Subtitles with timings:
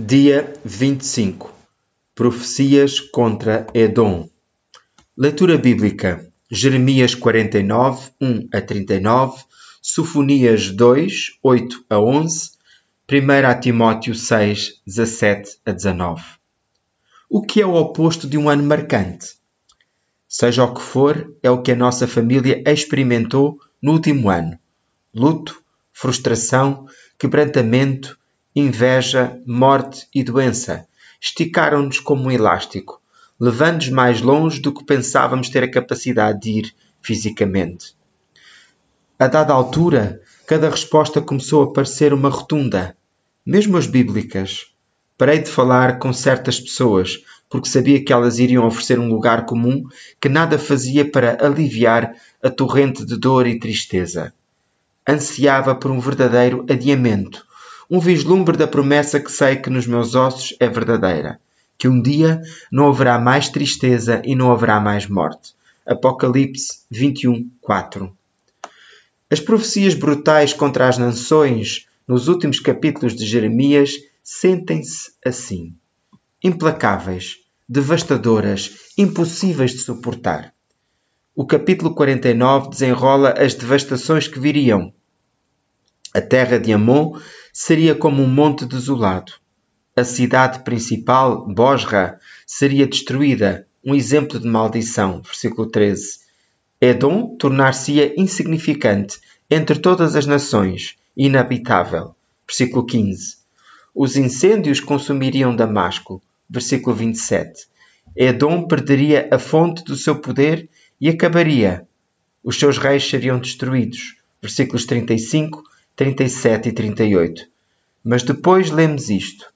[0.00, 1.52] Dia 25
[2.14, 4.28] Profecias contra Edom.
[5.16, 6.24] Leitura bíblica.
[6.48, 9.42] Jeremias 49, 1 a 39,
[9.82, 12.50] Sofonias 2, 8 a 11,
[13.10, 16.22] 1 Timóteo 6, 17 a 19.
[17.28, 19.34] O que é o oposto de um ano marcante?
[20.28, 24.56] Seja o que for, é o que a nossa família experimentou no último ano:
[25.12, 25.60] luto,
[25.92, 26.86] frustração,
[27.18, 28.16] quebrantamento,
[28.60, 30.88] inveja, morte e doença
[31.20, 33.00] esticaram-nos como um elástico,
[33.38, 37.96] levando-nos mais longe do que pensávamos ter a capacidade de ir fisicamente.
[39.18, 42.96] A dada altura, cada resposta começou a parecer uma rotunda,
[43.44, 44.66] mesmo as bíblicas.
[45.16, 47.18] Parei de falar com certas pessoas,
[47.50, 49.84] porque sabia que elas iriam oferecer um lugar comum
[50.20, 54.32] que nada fazia para aliviar a torrente de dor e tristeza.
[55.08, 57.44] Ansiava por um verdadeiro adiamento,
[57.90, 61.40] um vislumbre da promessa que sei que nos meus ossos é verdadeira,
[61.76, 65.54] que um dia não haverá mais tristeza e não haverá mais morte.
[65.86, 68.14] Apocalipse 21, 4.
[69.30, 75.74] As profecias brutais contra as nações nos últimos capítulos de Jeremias sentem-se assim:
[76.42, 77.36] implacáveis,
[77.68, 80.52] devastadoras, impossíveis de suportar.
[81.34, 84.92] O capítulo 49 desenrola as devastações que viriam.
[86.18, 87.16] A terra de Amon
[87.52, 89.34] seria como um monte desolado.
[89.94, 95.22] A cidade principal, Bosra, seria destruída, um exemplo de maldição.
[95.22, 96.18] Versículo 13.
[96.80, 102.16] Edom tornar-se-ia insignificante entre todas as nações, inabitável.
[102.44, 103.36] Versículo 15.
[103.94, 106.20] Os incêndios consumiriam Damasco.
[106.50, 107.68] Versículo 27.
[108.16, 110.68] Edom perderia a fonte do seu poder
[111.00, 111.86] e acabaria.
[112.42, 114.16] Os seus reis seriam destruídos.
[114.42, 115.67] Versículos 35
[115.98, 117.48] 37 e 38.
[118.04, 119.52] Mas depois lemos isto.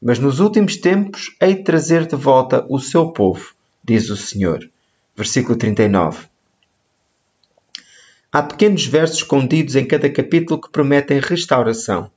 [0.00, 3.54] Mas nos últimos tempos hei de trazer de volta o seu povo,
[3.84, 4.66] diz o Senhor.
[5.14, 6.24] Versículo 39.
[8.32, 12.10] Há pequenos versos escondidos em cada capítulo que prometem restauração.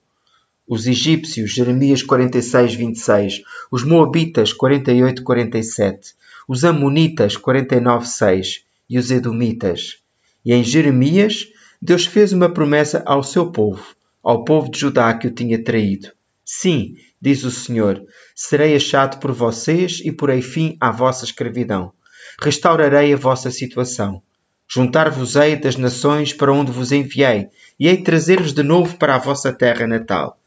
[0.66, 3.42] Os egípcios, Jeremias 46, 26.
[3.70, 6.16] Os moabitas, 48, 47.
[6.48, 8.64] Os amonitas, 49, 6.
[8.90, 9.98] E os edomitas.
[10.46, 15.28] E em Jeremias, Deus fez uma promessa ao seu povo, ao povo de Judá que
[15.28, 16.12] o tinha traído.
[16.44, 18.04] Sim, diz o Senhor,
[18.36, 21.94] serei achado por vocês e porei fim à vossa escravidão.
[22.42, 24.24] Restaurarei a vossa situação.
[24.68, 27.50] Juntar-vos-ei das nações para onde vos enviei,
[27.80, 30.40] e hei trazer-vos de novo para a vossa terra natal.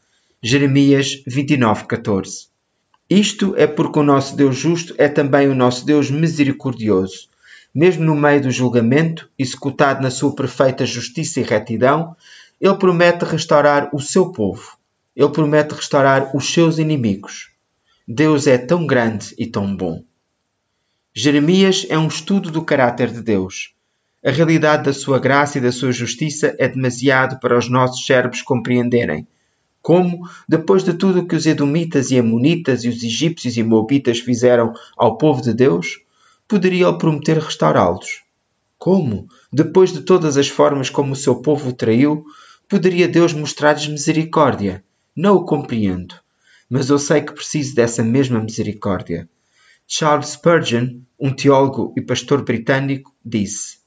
[0.43, 2.47] Jeremias 29, 14.
[3.09, 7.30] Isto é porque o nosso Deus justo é também o nosso Deus misericordioso
[7.73, 12.15] mesmo no meio do julgamento, executado na sua perfeita justiça e retidão,
[12.59, 14.77] ele promete restaurar o seu povo.
[15.15, 17.51] Ele promete restaurar os seus inimigos.
[18.07, 20.03] Deus é tão grande e tão bom.
[21.13, 23.73] Jeremias é um estudo do caráter de Deus.
[24.23, 28.41] A realidade da sua graça e da sua justiça é demasiado para os nossos cérebros
[28.41, 29.27] compreenderem.
[29.81, 34.73] Como, depois de tudo que os Edomitas e Amonitas e os egípcios e Moabitas fizeram
[34.95, 36.01] ao povo de Deus,
[36.51, 38.23] poderia ele prometer restaurá-los?
[38.77, 42.25] Como, depois de todas as formas como o seu povo o traiu,
[42.67, 44.83] poderia Deus mostrar-lhes misericórdia?
[45.15, 46.13] Não o compreendo,
[46.69, 49.29] mas eu sei que preciso dessa mesma misericórdia.
[49.87, 53.77] Charles Spurgeon, um teólogo e pastor britânico, disse: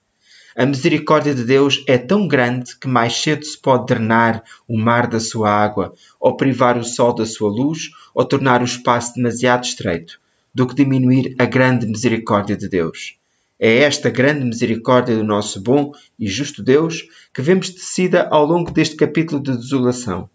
[0.56, 5.06] A misericórdia de Deus é tão grande que mais cedo se pode drenar o mar
[5.06, 9.64] da sua água, ou privar o sol da sua luz, ou tornar o espaço demasiado
[9.64, 10.23] estreito
[10.54, 13.18] do que diminuir a grande misericórdia de Deus.
[13.58, 18.70] É esta grande misericórdia do nosso bom e justo Deus que vemos tecida ao longo
[18.70, 20.28] deste capítulo de desolação.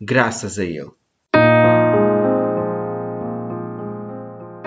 [0.00, 0.90] Graças a Ele.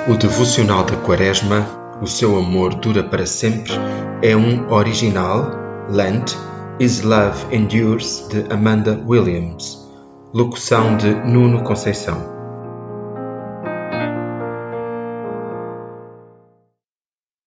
[0.10, 1.66] O devocional da Quaresma,
[2.02, 3.74] O seu amor dura para sempre,
[4.22, 5.50] é um original,
[5.90, 6.32] Lent,
[6.80, 9.84] Is Love Endures, de Amanda Williams.
[10.32, 12.37] Locução de Nuno Conceição.